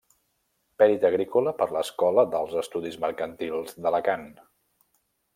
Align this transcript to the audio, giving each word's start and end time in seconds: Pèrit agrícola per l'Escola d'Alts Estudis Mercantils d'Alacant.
Pèrit 0.83 1.03
agrícola 1.09 1.51
per 1.59 1.67
l'Escola 1.75 2.23
d'Alts 2.31 2.57
Estudis 2.61 2.97
Mercantils 3.03 3.77
d'Alacant. 3.85 4.25